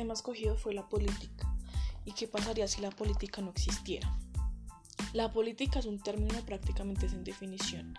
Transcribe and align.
tema 0.00 0.14
escogido 0.14 0.56
fue 0.56 0.72
la 0.72 0.88
política. 0.88 1.54
¿Y 2.06 2.12
qué 2.12 2.26
pasaría 2.26 2.66
si 2.66 2.80
la 2.80 2.88
política 2.88 3.42
no 3.42 3.50
existiera? 3.50 4.10
La 5.12 5.30
política 5.30 5.78
es 5.78 5.84
un 5.84 6.00
término 6.00 6.40
prácticamente 6.46 7.06
sin 7.06 7.22
definición. 7.22 7.98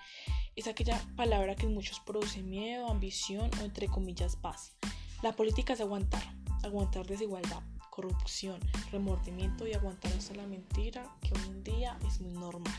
Es 0.55 0.65
aquella 0.65 0.99
palabra 1.15 1.55
que 1.55 1.67
en 1.67 1.75
muchos 1.75 1.99
produce 1.99 2.41
miedo, 2.41 2.87
ambición 2.87 3.51
o 3.59 3.65
entre 3.65 3.87
comillas 3.87 4.35
paz. 4.35 4.73
La 5.21 5.33
política 5.33 5.73
es 5.73 5.81
aguantar, 5.81 6.23
aguantar 6.63 7.05
desigualdad, 7.05 7.61
corrupción, 7.91 8.59
remordimiento 8.91 9.67
y 9.67 9.73
aguantar 9.73 10.11
hasta 10.13 10.33
la 10.33 10.47
mentira 10.47 11.07
que 11.21 11.35
hoy 11.35 11.49
en 11.49 11.63
día 11.63 11.99
es 12.07 12.19
muy 12.19 12.33
normal. 12.33 12.73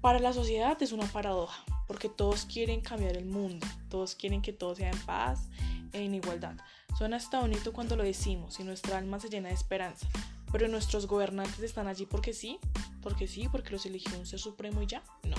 Para 0.00 0.18
la 0.18 0.32
sociedad 0.32 0.82
es 0.82 0.92
una 0.92 1.06
paradoja, 1.08 1.62
porque 1.86 2.08
todos 2.08 2.46
quieren 2.46 2.80
cambiar 2.80 3.18
el 3.18 3.26
mundo, 3.26 3.66
todos 3.90 4.14
quieren 4.14 4.40
que 4.40 4.54
todo 4.54 4.74
sea 4.74 4.90
en 4.90 4.98
paz 5.00 5.50
en 5.92 6.14
igualdad. 6.14 6.56
Suena 6.96 7.18
hasta 7.18 7.40
bonito 7.40 7.74
cuando 7.74 7.94
lo 7.94 8.04
decimos 8.04 8.58
y 8.58 8.64
nuestra 8.64 8.96
alma 8.96 9.20
se 9.20 9.28
llena 9.28 9.48
de 9.48 9.54
esperanza, 9.54 10.08
pero 10.50 10.66
nuestros 10.66 11.06
gobernantes 11.06 11.60
están 11.60 11.88
allí 11.88 12.06
porque 12.06 12.32
sí, 12.32 12.58
porque 13.02 13.28
sí, 13.28 13.48
porque 13.52 13.70
los 13.72 13.84
eligió 13.84 14.18
un 14.18 14.24
ser 14.24 14.38
supremo 14.38 14.80
y 14.80 14.86
ya, 14.86 15.02
no. 15.24 15.36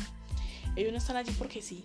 Ellos 0.76 0.92
no 0.92 1.00
están 1.00 1.16
allí 1.16 1.32
porque 1.32 1.64
sí. 1.64 1.84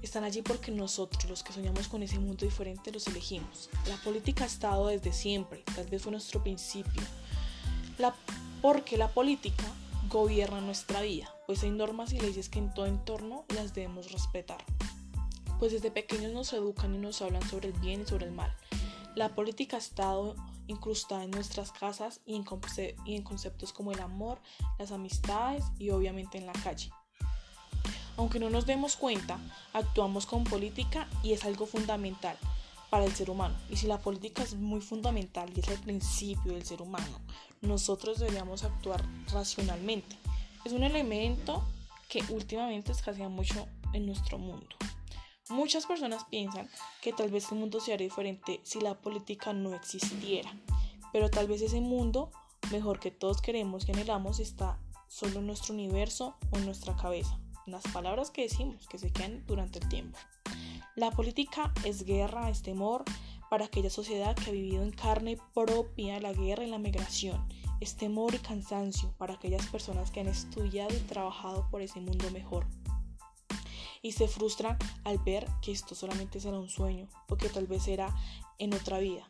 Están 0.00 0.22
allí 0.22 0.42
porque 0.42 0.70
nosotros, 0.70 1.28
los 1.28 1.42
que 1.42 1.52
soñamos 1.52 1.88
con 1.88 2.04
ese 2.04 2.20
mundo 2.20 2.44
diferente, 2.44 2.92
los 2.92 3.08
elegimos. 3.08 3.68
La 3.88 3.96
política 3.96 4.44
ha 4.44 4.46
estado 4.46 4.86
desde 4.86 5.12
siempre, 5.12 5.64
tal 5.74 5.86
vez 5.88 6.00
fue 6.00 6.12
nuestro 6.12 6.40
principio. 6.40 7.02
La, 7.98 8.14
porque 8.62 8.96
la 8.96 9.08
política 9.08 9.64
gobierna 10.08 10.60
nuestra 10.60 11.00
vida, 11.00 11.34
pues 11.48 11.64
hay 11.64 11.70
normas 11.70 12.12
y 12.12 12.20
leyes 12.20 12.48
que 12.48 12.60
en 12.60 12.72
todo 12.72 12.86
entorno 12.86 13.44
las 13.56 13.74
debemos 13.74 14.12
respetar. 14.12 14.64
Pues 15.58 15.72
desde 15.72 15.90
pequeños 15.90 16.32
nos 16.32 16.52
educan 16.52 16.94
y 16.94 16.98
nos 16.98 17.22
hablan 17.22 17.42
sobre 17.48 17.68
el 17.68 17.78
bien 17.78 18.02
y 18.02 18.06
sobre 18.06 18.26
el 18.26 18.32
mal. 18.32 18.54
La 19.14 19.34
política 19.34 19.76
ha 19.76 19.80
estado 19.80 20.34
incrustada 20.66 21.24
en 21.24 21.30
nuestras 21.30 21.72
casas 21.72 22.20
y 22.26 22.34
en, 22.34 23.22
conceptos 23.22 23.72
como 23.72 23.92
el 23.92 24.00
amor, 24.00 24.40
las 24.78 24.92
amistades 24.92 25.64
y 25.78 25.90
obviamente 25.90 26.38
en 26.38 26.46
la 26.46 26.52
calle. 26.52 26.90
Aunque 28.16 28.38
no 28.38 28.50
nos 28.50 28.66
demos 28.66 28.96
cuenta, 28.96 29.38
actuamos 29.72 30.26
con 30.26 30.44
política 30.44 31.08
y 31.22 31.32
es 31.32 31.44
algo 31.44 31.66
fundamental 31.66 32.36
para 32.90 33.04
el 33.04 33.14
ser 33.14 33.30
humano. 33.30 33.54
Y 33.70 33.76
si 33.76 33.86
la 33.86 33.98
política 33.98 34.42
es 34.42 34.54
muy 34.54 34.80
fundamental 34.80 35.50
y 35.54 35.60
es 35.60 35.68
el 35.68 35.78
principio 35.78 36.52
del 36.52 36.64
ser 36.64 36.80
humano, 36.80 37.20
nosotros 37.60 38.18
deberíamos 38.18 38.64
actuar 38.64 39.04
racionalmente. 39.32 40.16
Es 40.64 40.72
un 40.72 40.84
elemento 40.84 41.64
que 42.08 42.22
últimamente 42.30 42.92
escasea 42.92 43.28
mucho 43.28 43.66
en 43.92 44.06
nuestro 44.06 44.38
mundo. 44.38 44.76
Muchas 45.50 45.86
personas 45.86 46.24
piensan 46.24 46.68
que 47.02 47.12
tal 47.12 47.30
vez 47.30 47.52
el 47.52 47.58
mundo 47.58 47.80
sería 47.80 48.04
diferente 48.06 48.60
si 48.62 48.80
la 48.80 49.00
política 49.00 49.52
no 49.52 49.74
existiera, 49.74 50.50
pero 51.12 51.30
tal 51.30 51.46
vez 51.48 51.60
ese 51.60 51.80
mundo 51.80 52.30
mejor 52.70 52.98
que 52.98 53.10
todos 53.10 53.42
queremos 53.42 53.86
y 53.86 53.92
anhelamos 53.92 54.40
está 54.40 54.78
solo 55.06 55.40
en 55.40 55.46
nuestro 55.46 55.74
universo 55.74 56.34
o 56.50 56.56
en 56.56 56.64
nuestra 56.64 56.96
cabeza 56.96 57.38
las 57.66 57.82
palabras 57.92 58.30
que 58.30 58.42
decimos, 58.42 58.86
que 58.88 58.98
se 58.98 59.10
quedan 59.10 59.44
durante 59.46 59.78
el 59.78 59.88
tiempo. 59.88 60.18
La 60.96 61.10
política 61.10 61.72
es 61.84 62.04
guerra, 62.04 62.50
es 62.50 62.62
temor 62.62 63.04
para 63.50 63.66
aquella 63.66 63.90
sociedad 63.90 64.36
que 64.36 64.50
ha 64.50 64.52
vivido 64.52 64.82
en 64.82 64.90
carne 64.90 65.38
propia 65.54 66.20
la 66.20 66.32
guerra 66.32 66.64
y 66.64 66.70
la 66.70 66.78
migración. 66.78 67.46
Es 67.80 67.96
temor 67.96 68.34
y 68.34 68.38
cansancio 68.38 69.12
para 69.18 69.34
aquellas 69.34 69.66
personas 69.66 70.10
que 70.10 70.20
han 70.20 70.28
estudiado 70.28 70.94
y 70.94 71.00
trabajado 71.00 71.68
por 71.70 71.82
ese 71.82 72.00
mundo 72.00 72.30
mejor. 72.30 72.66
Y 74.04 74.12
se 74.12 74.28
frustran 74.28 74.76
al 75.02 75.18
ver 75.18 75.48
que 75.62 75.72
esto 75.72 75.94
solamente 75.94 76.38
será 76.38 76.58
un 76.58 76.68
sueño 76.68 77.08
o 77.26 77.36
que 77.36 77.48
tal 77.48 77.66
vez 77.66 77.84
será 77.84 78.14
en 78.58 78.74
otra 78.74 78.98
vida. 78.98 79.26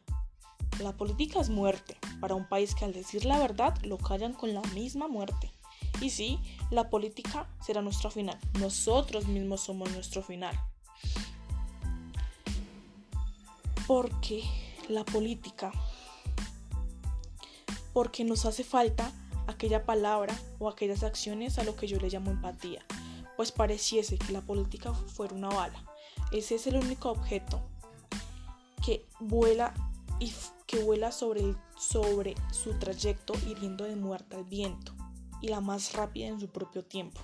La 0.80 0.96
política 0.96 1.39
es 1.40 1.48
muerte 1.48 1.96
para 2.20 2.35
un 2.35 2.48
país 2.48 2.74
que 2.74 2.85
al 2.85 2.92
decir 2.92 3.24
la 3.24 3.39
verdad 3.39 3.80
lo 3.85 3.98
callan 3.98 4.33
con 4.33 4.52
la 4.52 4.62
misma 4.74 5.07
muerte. 5.07 5.52
Y 6.01 6.11
sí, 6.11 6.40
la 6.70 6.90
política 6.90 7.48
será 7.64 7.83
nuestro 7.83 8.11
final. 8.11 8.36
Nosotros 8.58 9.29
mismos 9.29 9.61
somos 9.61 9.92
nuestro 9.92 10.23
final. 10.23 10.58
Porque 13.86 14.42
la 14.89 15.05
política, 15.05 15.70
porque 17.92 18.24
nos 18.24 18.45
hace 18.45 18.64
falta 18.64 19.12
aquella 19.46 19.85
palabra 19.85 20.36
o 20.58 20.68
aquellas 20.68 21.05
acciones 21.05 21.61
a 21.61 21.64
lo 21.64 21.77
que 21.77 21.86
yo 21.86 22.01
le 22.01 22.08
llamo 22.08 22.33
empatía. 22.33 22.85
Pues 23.36 23.52
pareciese 23.52 24.18
que 24.18 24.33
la 24.33 24.40
política 24.40 24.92
fuera 24.92 25.34
una 25.34 25.48
bala. 25.48 25.84
Ese 26.33 26.55
es 26.55 26.67
el 26.67 26.77
único 26.77 27.11
objeto 27.11 27.62
que 28.84 29.06
vuela 29.20 29.74
y 30.20 30.33
que 30.67 30.83
vuela 30.83 31.12
sobre, 31.12 31.55
sobre 31.77 32.34
su 32.52 32.78
trayecto 32.78 33.34
hiriendo 33.46 33.84
de 33.84 33.96
muerte 33.96 34.36
al 34.36 34.44
viento 34.44 34.94
y 35.40 35.48
la 35.48 35.61
más 35.61 35.92
rápida 35.92 36.28
en 36.28 36.40
su 36.40 36.48
propio 36.48 36.84
tiempo, 36.84 37.20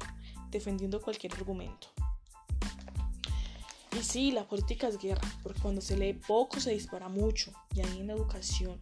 defendiendo 0.51 1.01
cualquier 1.01 1.35
argumento. 1.35 1.89
Y 3.99 4.03
sí, 4.03 4.31
la 4.31 4.47
política 4.47 4.89
es 4.89 4.99
guerra, 4.99 5.29
porque 5.43 5.61
cuando 5.61 5.81
se 5.81 5.97
lee 5.97 6.15
poco 6.15 6.61
se 6.61 6.71
dispara 6.71 7.09
mucho, 7.09 7.53
y 7.75 7.81
ahí 7.81 8.01
en 8.01 8.11
educación 8.11 8.81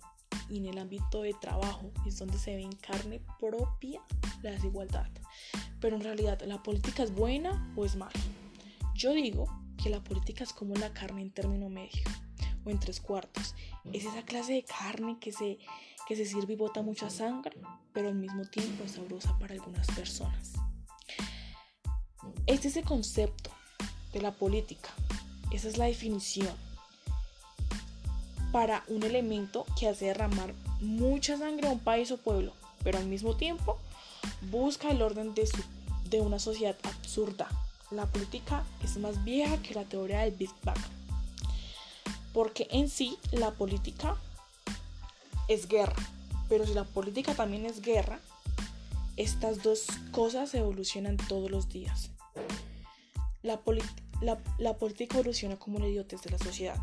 y 0.48 0.58
en 0.58 0.66
el 0.66 0.78
ámbito 0.78 1.22
de 1.22 1.34
trabajo 1.34 1.90
es 2.06 2.18
donde 2.18 2.38
se 2.38 2.56
ve 2.56 2.62
en 2.62 2.72
carne 2.72 3.20
propia 3.38 4.00
la 4.42 4.50
desigualdad. 4.50 5.10
Pero 5.80 5.96
en 5.96 6.02
realidad, 6.02 6.40
¿la 6.42 6.62
política 6.62 7.02
es 7.02 7.14
buena 7.14 7.72
o 7.76 7.84
es 7.84 7.96
mala? 7.96 8.12
Yo 8.94 9.12
digo 9.12 9.46
que 9.82 9.90
la 9.90 10.02
política 10.02 10.44
es 10.44 10.52
como 10.52 10.74
la 10.74 10.92
carne 10.92 11.22
en 11.22 11.30
término 11.30 11.68
medio 11.68 12.02
o 12.64 12.70
en 12.70 12.80
tres 12.80 13.00
cuartos. 13.00 13.54
Es 13.92 14.04
esa 14.04 14.22
clase 14.22 14.54
de 14.54 14.64
carne 14.64 15.18
que 15.20 15.32
se 15.32 15.58
que 16.06 16.16
se 16.16 16.24
sirve 16.24 16.54
y 16.54 16.56
bota 16.56 16.80
mucha 16.80 17.10
sangre, 17.10 17.58
pero 17.92 18.08
al 18.08 18.14
mismo 18.14 18.46
tiempo 18.46 18.84
es 18.84 18.92
sabrosa 18.92 19.38
para 19.38 19.52
algunas 19.52 19.86
personas. 19.88 20.54
Este 22.46 22.68
es 22.68 22.78
el 22.78 22.84
concepto 22.84 23.50
de 24.14 24.22
la 24.22 24.32
política. 24.32 24.88
Esa 25.50 25.68
es 25.68 25.76
la 25.76 25.84
definición 25.84 26.56
para 28.52 28.84
un 28.88 29.02
elemento 29.02 29.66
que 29.78 29.88
hace 29.88 30.06
derramar 30.06 30.54
mucha 30.80 31.36
sangre 31.36 31.68
a 31.68 31.72
un 31.72 31.80
país 31.80 32.10
o 32.10 32.16
pueblo, 32.16 32.52
pero 32.82 32.98
al 32.98 33.06
mismo 33.06 33.36
tiempo 33.36 33.78
busca 34.50 34.90
el 34.90 35.02
orden 35.02 35.34
de, 35.34 36.20
una 36.20 36.38
sociedad 36.38 36.76
absurda. 36.84 37.48
La 37.90 38.06
política 38.06 38.64
es 38.82 38.96
más 38.98 39.24
vieja 39.24 39.56
que 39.62 39.74
la 39.74 39.84
teoría 39.84 40.20
del 40.20 40.34
Big 40.34 40.50
Bang, 40.62 40.78
porque 42.32 42.68
en 42.70 42.88
sí 42.88 43.18
la 43.32 43.50
política 43.52 44.16
es 45.48 45.68
guerra. 45.68 45.96
Pero 46.48 46.66
si 46.66 46.74
la 46.74 46.84
política 46.84 47.34
también 47.34 47.66
es 47.66 47.82
guerra, 47.82 48.20
estas 49.16 49.62
dos 49.62 49.86
cosas 50.12 50.54
evolucionan 50.54 51.16
todos 51.16 51.50
los 51.50 51.68
días. 51.68 52.10
La, 53.42 53.58
política 53.58 55.18
evoluciona 55.18 55.56
como 55.56 55.78
la 55.78 55.88
idiotez 55.88 56.22
de 56.22 56.30
la 56.30 56.38
sociedad. 56.38 56.78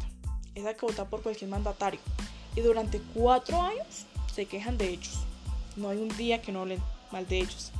Esa 0.55 0.73
que 0.73 0.85
vota 0.85 1.05
por 1.05 1.21
cualquier 1.21 1.49
mandatario. 1.49 1.99
Y 2.55 2.61
durante 2.61 3.01
cuatro 3.13 3.61
años 3.61 4.05
se 4.33 4.45
quejan 4.45 4.77
de 4.77 4.89
ellos. 4.89 5.19
No 5.75 5.89
hay 5.89 5.97
un 5.97 6.15
día 6.17 6.41
que 6.41 6.51
no 6.51 6.61
hablen 6.61 6.81
mal 7.11 7.27
de 7.27 7.39
ellos. 7.39 7.71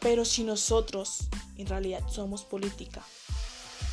Pero 0.00 0.24
si 0.24 0.44
nosotros 0.44 1.28
en 1.56 1.66
realidad 1.66 2.02
somos 2.08 2.44
política, 2.44 3.02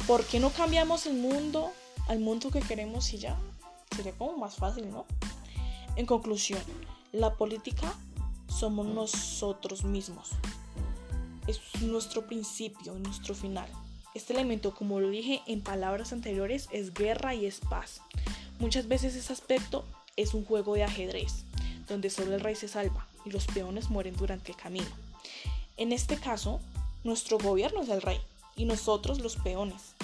¿por 0.08 0.26
qué 0.26 0.40
no 0.40 0.50
cambiamos 0.50 1.06
el 1.06 1.14
mundo 1.14 1.72
al 2.08 2.20
mundo 2.20 2.50
que 2.52 2.60
queremos 2.60 3.14
y 3.14 3.20
ya? 3.20 3.38
Sería 3.96 4.12
como 4.14 4.38
más 4.38 4.56
fácil, 4.56 4.90
¿no? 4.90 5.06
En 5.96 6.06
conclusión, 6.08 6.62
la 7.12 7.36
política 7.36 7.94
somos 8.48 8.88
nosotros 8.88 9.84
mismos. 9.84 10.32
Es 11.48 11.60
nuestro 11.82 12.26
principio, 12.26 12.94
nuestro 12.96 13.36
final. 13.36 13.70
Este 14.14 14.34
elemento, 14.34 14.76
como 14.76 15.00
lo 15.00 15.10
dije 15.10 15.42
en 15.48 15.62
palabras 15.62 16.14
anteriores, 16.14 16.68
es 16.72 16.94
guerra 16.94 17.34
y 17.34 17.46
es 17.46 17.60
paz. 17.60 18.02
Muchas 18.60 18.88
veces 18.88 19.16
ese 19.16 19.34
aspecto 19.34 19.86
es 20.16 20.34
un 20.34 20.46
juego 20.46 20.76
de 20.76 20.84
ajedrez, 20.84 21.46
donde 21.88 22.10
solo 22.10 22.36
el 22.36 22.42
rey 22.42 22.56
se 22.56 22.68
salva 22.68 23.08
y 23.26 23.32
los 23.32 23.48
peones 23.48 23.90
mueren 23.90 24.16
durante 24.16 24.52
el 24.52 24.58
camino. 24.58 24.90
En 25.78 25.92
este 25.92 26.18
caso, 26.18 26.60
nuestro 27.04 27.40
gobierno 27.40 27.82
es 27.82 27.90
el 27.90 28.02
rey 28.02 28.20
y 28.56 28.66
nosotros 28.66 29.20
los 29.20 29.38
peones, 29.38 29.96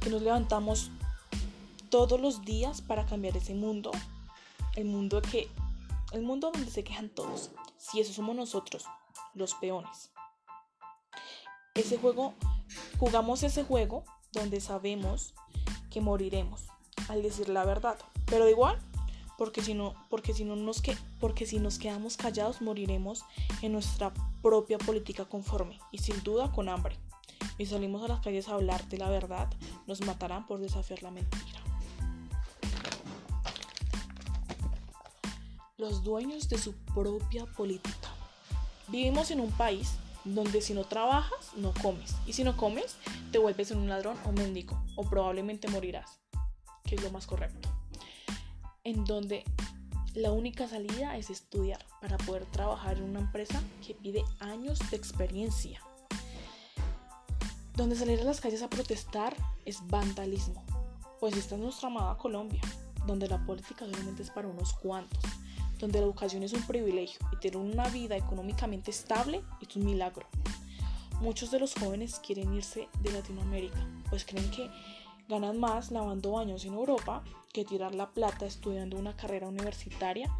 que 0.00 0.10
nos 0.10 0.22
levantamos 0.22 0.90
todos 1.88 2.20
los 2.20 2.44
días 2.44 2.82
para 2.82 3.06
cambiar 3.06 3.36
ese 3.36 3.54
mundo 3.54 3.92
el 4.76 4.84
mundo 4.84 5.22
que 5.22 5.48
el 6.12 6.22
mundo 6.22 6.50
donde 6.52 6.70
se 6.70 6.84
quejan 6.84 7.08
todos. 7.08 7.50
Si 7.78 8.00
eso 8.00 8.12
somos 8.12 8.36
nosotros, 8.36 8.84
los 9.34 9.54
peones. 9.54 10.10
Ese 11.74 11.98
juego 11.98 12.34
Jugamos 13.04 13.42
ese 13.42 13.64
juego 13.64 14.02
donde 14.32 14.62
sabemos 14.62 15.34
que 15.90 16.00
moriremos 16.00 16.68
al 17.10 17.22
decir 17.22 17.50
la 17.50 17.66
verdad. 17.66 17.98
Pero 18.24 18.48
igual, 18.48 18.78
porque 19.36 19.60
si 19.60 19.74
no, 19.74 19.92
porque 20.08 20.32
si 20.32 20.42
no 20.42 20.56
nos 20.56 20.80
que, 20.80 20.96
porque 21.20 21.44
si 21.44 21.58
nos 21.58 21.78
quedamos 21.78 22.16
callados 22.16 22.62
moriremos 22.62 23.22
en 23.60 23.72
nuestra 23.72 24.14
propia 24.40 24.78
política 24.78 25.26
conforme 25.26 25.78
y 25.92 25.98
sin 25.98 26.22
duda 26.22 26.50
con 26.50 26.70
hambre. 26.70 26.96
Y 27.58 27.66
salimos 27.66 28.02
a 28.02 28.08
las 28.08 28.20
calles 28.20 28.48
a 28.48 28.54
hablar 28.54 28.88
de 28.88 28.96
la 28.96 29.10
verdad, 29.10 29.52
nos 29.86 30.00
matarán 30.00 30.46
por 30.46 30.60
desafiar 30.60 31.02
la 31.02 31.10
mentira. 31.10 31.60
Los 35.76 36.02
dueños 36.02 36.48
de 36.48 36.56
su 36.56 36.72
propia 36.94 37.44
política. 37.44 38.08
Vivimos 38.88 39.30
en 39.30 39.40
un 39.40 39.50
país 39.50 39.98
donde 40.24 40.60
si 40.60 40.74
no 40.74 40.84
trabajas, 40.84 41.52
no 41.56 41.72
comes. 41.82 42.14
Y 42.26 42.32
si 42.32 42.44
no 42.44 42.56
comes, 42.56 42.96
te 43.32 43.38
vuelves 43.38 43.70
un 43.70 43.88
ladrón 43.88 44.16
o 44.24 44.32
mendigo, 44.32 44.82
o 44.96 45.04
probablemente 45.04 45.68
morirás, 45.68 46.20
que 46.84 46.96
es 46.96 47.02
lo 47.02 47.10
más 47.10 47.26
correcto. 47.26 47.68
En 48.84 49.04
donde 49.04 49.44
la 50.14 50.30
única 50.30 50.68
salida 50.68 51.16
es 51.16 51.30
estudiar 51.30 51.84
para 52.00 52.16
poder 52.18 52.46
trabajar 52.46 52.98
en 52.98 53.04
una 53.04 53.20
empresa 53.20 53.60
que 53.86 53.94
pide 53.94 54.24
años 54.40 54.78
de 54.90 54.96
experiencia. 54.96 55.80
Donde 57.76 57.96
salir 57.96 58.20
a 58.20 58.24
las 58.24 58.40
calles 58.40 58.62
a 58.62 58.70
protestar 58.70 59.36
es 59.64 59.84
vandalismo. 59.88 60.64
Pues 61.18 61.36
esta 61.36 61.56
es 61.56 61.60
nuestra 61.60 61.88
amada 61.88 62.16
Colombia, 62.16 62.60
donde 63.06 63.28
la 63.28 63.44
política 63.44 63.86
solamente 63.86 64.22
es 64.22 64.30
para 64.30 64.46
unos 64.46 64.72
cuantos, 64.74 65.22
donde 65.84 66.00
la 66.00 66.06
educación 66.06 66.42
es 66.42 66.54
un 66.54 66.62
privilegio 66.62 67.20
y 67.30 67.36
tener 67.36 67.58
una 67.58 67.86
vida 67.90 68.16
económicamente 68.16 68.90
estable 68.90 69.42
es 69.60 69.76
un 69.76 69.84
milagro. 69.84 70.26
Muchos 71.20 71.50
de 71.50 71.58
los 71.58 71.74
jóvenes 71.74 72.20
quieren 72.26 72.54
irse 72.54 72.88
de 73.02 73.12
Latinoamérica, 73.12 73.86
pues 74.08 74.24
creen 74.24 74.50
que 74.50 74.70
ganan 75.28 75.60
más 75.60 75.90
lavando 75.90 76.32
baños 76.32 76.64
en 76.64 76.72
Europa 76.72 77.22
que 77.52 77.66
tirar 77.66 77.94
la 77.94 78.10
plata 78.12 78.46
estudiando 78.46 78.96
una 78.96 79.14
carrera 79.14 79.46
universitaria 79.46 80.34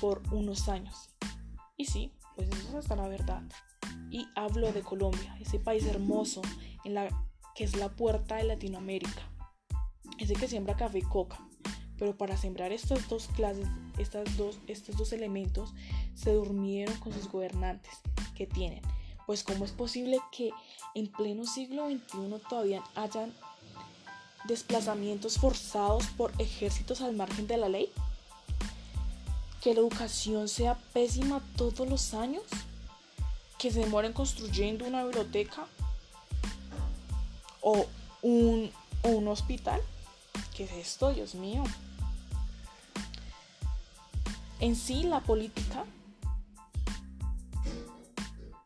por 0.00 0.22
unos 0.30 0.68
años. 0.68 1.10
Y 1.76 1.86
sí, 1.86 2.12
pues 2.36 2.48
eso 2.48 2.68
es 2.68 2.74
hasta 2.76 2.94
la 2.94 3.08
verdad. 3.08 3.42
Y 4.12 4.28
hablo 4.36 4.72
de 4.72 4.82
Colombia, 4.82 5.36
ese 5.40 5.58
país 5.58 5.84
hermoso 5.84 6.42
en 6.84 6.94
la 6.94 7.08
que 7.56 7.64
es 7.64 7.74
la 7.76 7.88
puerta 7.88 8.36
de 8.36 8.44
Latinoamérica. 8.44 9.32
Ese 10.20 10.34
que 10.34 10.46
siembra 10.46 10.76
café 10.76 10.98
y 10.98 11.02
coca, 11.02 11.40
pero 11.98 12.16
para 12.16 12.36
sembrar 12.36 12.72
estas 12.72 13.08
dos 13.08 13.28
clases, 13.28 13.66
estas 13.98 14.36
dos, 14.36 14.58
estos 14.66 14.96
dos 14.96 15.12
elementos, 15.12 15.72
se 16.14 16.32
durmieron 16.32 16.94
con 16.98 17.12
sus 17.12 17.28
gobernantes 17.28 17.92
que 18.34 18.46
tienen. 18.46 18.82
Pues 19.26 19.42
cómo 19.42 19.64
es 19.64 19.72
posible 19.72 20.18
que 20.30 20.50
en 20.94 21.08
pleno 21.08 21.46
siglo 21.46 21.88
XXI 21.88 22.40
todavía 22.48 22.82
hayan 22.94 23.32
desplazamientos 24.46 25.38
forzados 25.38 26.06
por 26.16 26.32
ejércitos 26.38 27.00
al 27.00 27.14
margen 27.14 27.46
de 27.46 27.56
la 27.56 27.68
ley? 27.68 27.90
¿Que 29.60 29.74
la 29.74 29.80
educación 29.80 30.48
sea 30.48 30.76
pésima 30.92 31.42
todos 31.56 31.88
los 31.88 32.14
años? 32.14 32.44
¿Que 33.58 33.70
se 33.70 33.80
demoren 33.80 34.12
construyendo 34.12 34.84
una 34.84 35.04
biblioteca? 35.04 35.66
¿O 37.60 37.86
un, 38.22 38.70
o 39.02 39.08
un 39.08 39.28
hospital? 39.28 39.80
¿Qué 40.56 40.64
es 40.64 40.72
esto, 40.72 41.12
Dios 41.12 41.34
mío? 41.34 41.64
En 44.58 44.74
sí 44.74 45.02
la 45.02 45.20
política, 45.20 45.84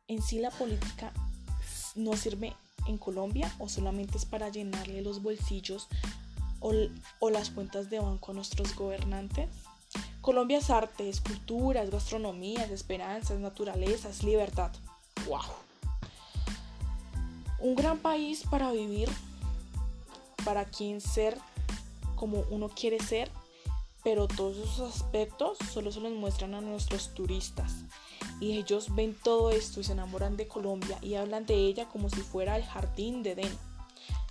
en 0.06 0.22
sí 0.22 0.38
la 0.38 0.50
política 0.50 1.12
no 1.96 2.16
sirve 2.16 2.54
en 2.86 2.96
Colombia 2.96 3.52
o 3.58 3.68
solamente 3.68 4.16
es 4.16 4.24
para 4.24 4.48
llenarle 4.50 5.02
los 5.02 5.20
bolsillos 5.20 5.88
o, 6.60 7.30
las 7.30 7.50
cuentas 7.50 7.90
de 7.90 7.98
banco 7.98 8.30
a 8.30 8.34
nuestros 8.34 8.76
gobernantes. 8.76 9.48
Colombia 10.20 10.58
es 10.58 10.70
arte, 10.70 11.08
es 11.08 11.20
cultura, 11.20 11.82
es 11.82 11.90
gastronomía, 11.90 12.64
es 12.64 12.84
naturaleza, 13.40 14.10
es 14.10 14.22
libertad. 14.22 14.70
¡Wow! 15.26 15.40
Un 17.58 17.74
gran 17.74 17.98
país 17.98 18.44
para 18.48 18.70
vivir, 18.70 19.08
para 20.44 20.66
quien 20.66 21.00
ser 21.00 21.36
como 22.14 22.44
uno 22.50 22.68
quiere 22.68 23.00
ser 23.00 23.30
pero 24.02 24.28
todos 24.28 24.56
esos 24.56 24.80
aspectos 24.80 25.58
solo 25.72 25.92
se 25.92 26.00
los 26.00 26.12
muestran 26.12 26.54
a 26.54 26.60
nuestros 26.60 27.14
turistas. 27.14 27.84
Y 28.40 28.56
ellos 28.56 28.94
ven 28.94 29.14
todo 29.22 29.50
esto 29.50 29.80
y 29.80 29.84
se 29.84 29.92
enamoran 29.92 30.36
de 30.36 30.48
Colombia 30.48 30.98
y 31.02 31.14
hablan 31.14 31.46
de 31.46 31.54
ella 31.54 31.88
como 31.88 32.08
si 32.08 32.20
fuera 32.20 32.56
el 32.56 32.64
jardín 32.64 33.22
de 33.22 33.32
Edén. 33.32 33.58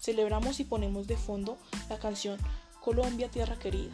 Celebramos 0.01 0.59
y 0.59 0.63
ponemos 0.63 1.07
de 1.07 1.17
fondo 1.17 1.57
la 1.89 1.99
canción 1.99 2.39
Colombia, 2.81 3.29
tierra 3.29 3.59
querida, 3.59 3.93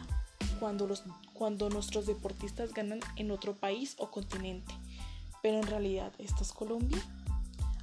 cuando, 0.60 0.86
los, 0.86 1.02
cuando 1.34 1.68
nuestros 1.68 2.06
deportistas 2.06 2.72
ganan 2.72 3.00
en 3.16 3.30
otro 3.30 3.54
país 3.54 3.96
o 3.98 4.10
continente. 4.10 4.72
Pero 5.42 5.58
en 5.58 5.66
realidad, 5.66 6.12
¿esto 6.18 6.42
es 6.42 6.52
Colombia? 6.52 7.02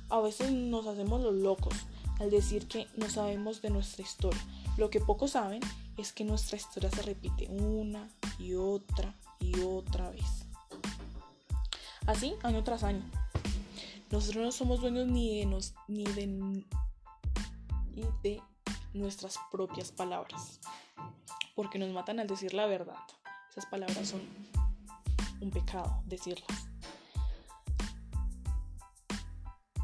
A 0.10 0.20
veces 0.22 0.52
nos 0.52 0.88
hacemos 0.88 1.22
los 1.22 1.36
locos 1.36 1.74
al 2.20 2.30
decir 2.30 2.68
que 2.68 2.88
no 2.96 3.10
sabemos 3.10 3.62
de 3.62 3.70
nuestra 3.70 4.04
historia. 4.04 4.42
Lo 4.78 4.90
que 4.90 5.00
pocos 5.00 5.32
saben 5.32 5.62
es 5.98 6.14
que 6.14 6.24
nuestra 6.24 6.58
historia 6.58 6.90
se 6.90 7.02
repite 7.02 7.48
una 7.50 8.10
y 8.40 8.56
otra 8.56 9.16
y 9.40 9.60
otra 9.62 10.10
vez. 10.10 10.46
Así, 12.06 12.36
año 12.44 12.64
tras 12.64 12.84
año. 12.84 13.04
Nosotros 14.12 14.44
no 14.44 14.52
somos 14.52 14.82
dueños 14.82 15.08
ni 15.08 15.40
de, 15.40 15.46
nos, 15.46 15.74
ni 15.88 16.04
de, 16.04 16.28
ni 16.28 18.04
de 18.22 18.42
nuestras 18.94 19.40
propias 19.52 19.92
palabras, 19.92 20.60
porque 21.56 21.80
nos 21.80 21.90
matan 21.92 22.20
al 22.20 22.28
decir 22.28 22.54
la 22.54 22.68
verdad. 22.68 22.98
Esas 23.50 23.66
palabras 23.66 24.08
son 24.08 24.22
un 25.42 25.52
pecado 25.52 26.02
decirlas. 26.06 26.68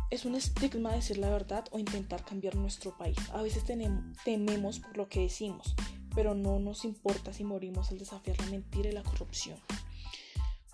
Es 0.10 0.26
un 0.26 0.36
estigma 0.36 0.92
decir 0.92 1.18
la 1.20 1.30
verdad 1.30 1.66
o 1.72 1.78
intentar 1.78 2.26
cambiar 2.26 2.56
nuestro 2.56 2.98
país. 2.98 3.18
A 3.32 3.44
veces 3.44 3.64
tememos 4.26 4.80
por 4.80 4.98
lo 4.98 5.08
que 5.08 5.22
decimos, 5.22 5.76
pero 6.16 6.36
no 6.36 6.60
nos 6.60 6.86
importa 6.86 7.34
si 7.34 7.44
morimos 7.44 7.92
al 7.92 7.98
desafiar 7.98 8.38
la 8.40 8.46
mentira 8.48 8.90
y 8.90 8.94
la 8.94 9.04
corrupción. 9.04 9.58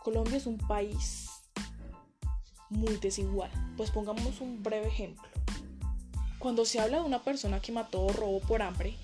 Colombia 0.03 0.37
es 0.37 0.45
un 0.45 0.57
país 0.57 1.29
muy 2.69 2.97
desigual, 2.97 3.51
pues 3.77 3.91
pongamos 3.91 4.41
un 4.41 4.61
breve 4.63 4.87
ejemplo. 4.87 5.27
Cuando 6.39 6.65
se 6.65 6.79
habla 6.79 6.99
de 6.99 7.05
una 7.05 7.23
persona 7.23 7.59
que 7.59 7.71
mató 7.71 8.05
o 8.05 8.13
robó 8.13 8.39
por 8.39 8.61
hambre, 8.61 8.95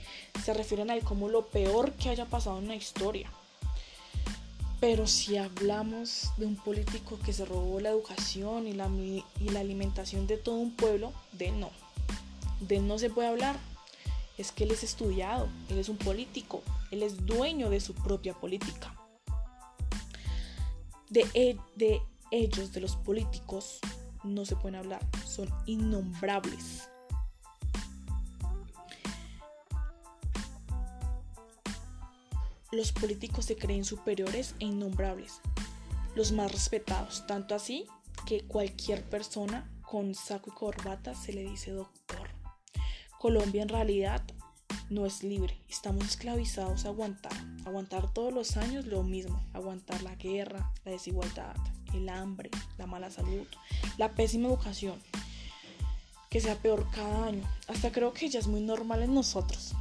se 0.44 0.54
refieren 0.54 0.92
a 0.92 0.96
él 0.96 1.04
como 1.04 1.28
lo 1.28 1.48
peor 1.48 1.94
que 1.94 2.10
haya 2.10 2.26
pasado 2.26 2.60
en 2.60 2.68
la 2.68 2.76
historia. 2.76 3.32
Pero 4.80 5.08
si 5.08 5.38
hablamos 5.38 6.32
de 6.38 6.46
un 6.46 6.56
político 6.56 7.18
que 7.24 7.34
se 7.34 7.46
robó 7.46 7.80
la 7.80 7.90
educación 7.90 8.68
y 8.68 8.74
la 8.74 9.60
alimentación 9.60 10.28
de 10.28 10.38
todo 10.38 10.56
un 10.56 10.76
pueblo, 10.76 11.14
de 11.34 11.52
no. 11.52 11.72
De 12.60 12.80
no 12.80 13.00
se 13.00 13.10
puede 13.10 13.28
hablar 13.28 13.60
es 14.38 14.52
que 14.52 14.64
él 14.64 14.72
es 14.72 14.84
estudiado, 14.84 15.50
él 15.70 15.78
es 15.78 15.90
un 15.90 15.98
político, 15.98 16.64
él 16.92 17.04
es 17.04 17.26
dueño 17.26 17.70
de 17.70 17.80
su 17.80 17.94
propia 17.94 18.34
política. 18.34 18.96
De, 21.10 21.28
e, 21.34 21.58
de 21.76 22.02
ellos, 22.32 22.72
de 22.72 22.82
los 22.82 22.96
políticos, 22.96 23.80
no 24.24 24.46
se 24.46 24.56
pueden 24.56 24.76
hablar, 24.76 25.06
son 25.26 25.50
innombrables. 25.66 26.88
Los 32.72 32.94
políticos 32.94 33.46
se 33.46 33.58
creen 33.58 33.84
superiores 33.84 34.56
e 34.60 34.66
innombrables, 34.66 35.42
los 36.16 36.32
más 36.32 36.52
respetados, 36.52 37.28
tanto 37.28 37.54
así 37.54 37.86
que 38.26 38.46
cualquier 38.48 39.04
persona 39.04 39.70
con 39.82 40.16
saco 40.16 40.52
y 40.52 40.54
corbata 40.54 41.14
se 41.14 41.34
le 41.34 41.42
dice 41.42 41.72
doctor. 41.72 42.21
Colombia 43.22 43.62
en 43.62 43.70
realidad 43.70 44.24
no 44.90 45.06
es 45.06 45.22
libre. 45.22 45.56
Estamos 45.70 46.06
esclavizados 46.06 46.86
a 46.86 46.88
aguantar. 46.88 47.32
Aguantar 47.68 48.12
todos 48.12 48.34
los 48.34 48.58
años 48.58 48.88
lo 48.88 49.04
mismo. 49.04 49.40
Aguantar 49.54 50.02
la 50.02 50.16
guerra, 50.16 50.72
la 50.86 50.94
desigualdad, 50.94 51.56
el 51.94 52.10
hambre, 52.10 52.50
la 52.80 52.88
mala 52.88 53.12
salud, 53.12 53.46
la 54.00 54.10
pésima 54.10 54.48
educación. 54.48 55.00
Que 56.32 56.42
sea 56.42 56.56
peor 56.56 56.88
cada 56.90 57.28
año. 57.28 57.48
Hasta 57.68 57.92
creo 57.92 58.12
que 58.12 58.28
ya 58.28 58.40
es 58.40 58.48
muy 58.48 58.62
normal 58.62 59.04
en 59.04 59.14
nosotros. 59.14 59.74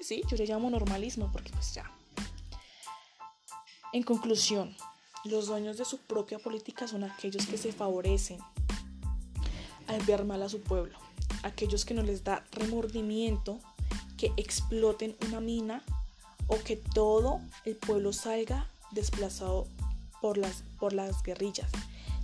Sí, 0.00 0.24
yo 0.28 0.36
le 0.36 0.46
llamo 0.46 0.68
normalismo 0.68 1.30
porque 1.30 1.52
pues 1.52 1.72
ya. 1.74 1.88
En 3.92 4.02
conclusión, 4.02 4.74
los 5.24 5.46
dueños 5.46 5.78
de 5.78 5.84
su 5.84 5.98
propia 5.98 6.40
política 6.40 6.88
son 6.88 7.04
aquellos 7.04 7.46
que 7.46 7.56
se 7.56 7.72
favorecen 7.72 8.40
al 9.86 10.02
ver 10.02 10.24
mal 10.24 10.42
a 10.42 10.48
su 10.48 10.60
pueblo 10.60 11.01
aquellos 11.42 11.84
que 11.84 11.94
no 11.94 12.02
les 12.02 12.24
da 12.24 12.44
remordimiento 12.52 13.58
que 14.16 14.32
exploten 14.36 15.16
una 15.26 15.40
mina 15.40 15.82
o 16.46 16.58
que 16.58 16.76
todo 16.76 17.40
el 17.64 17.76
pueblo 17.76 18.12
salga 18.12 18.70
desplazado 18.92 19.66
por 20.20 20.38
las, 20.38 20.62
por 20.78 20.92
las 20.92 21.22
guerrillas. 21.22 21.70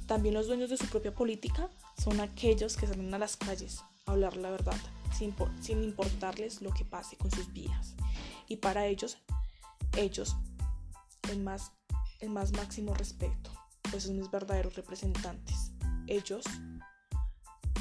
También 0.06 0.34
los 0.34 0.46
dueños 0.46 0.70
de 0.70 0.76
su 0.76 0.86
propia 0.86 1.14
política 1.14 1.68
son 2.02 2.20
aquellos 2.20 2.76
que 2.76 2.86
salen 2.86 3.12
a 3.12 3.18
las 3.18 3.36
calles 3.36 3.80
a 4.06 4.12
hablar 4.12 4.36
la 4.36 4.50
verdad, 4.50 4.76
sin, 5.16 5.34
sin 5.60 5.82
importarles 5.82 6.62
lo 6.62 6.72
que 6.72 6.84
pase 6.84 7.16
con 7.16 7.30
sus 7.30 7.52
vidas. 7.52 7.94
Y 8.46 8.56
para 8.56 8.86
ellos, 8.86 9.18
ellos, 9.96 10.36
el 11.30 11.40
más, 11.40 11.72
el 12.20 12.30
más 12.30 12.52
máximo 12.52 12.94
respeto, 12.94 13.50
pues 13.90 14.04
son 14.04 14.16
mis 14.16 14.30
verdaderos 14.30 14.76
representantes. 14.76 15.72
Ellos 16.06 16.44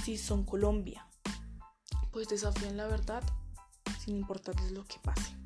sí 0.03 0.17
son 0.17 0.44
Colombia, 0.44 1.08
pues 2.17 2.29
desafían 2.29 2.77
la 2.77 2.88
verdad 2.88 3.21
sin 4.03 4.15
importarles 4.15 4.71
lo 4.71 4.83
que 4.86 4.97
pase. 5.03 5.37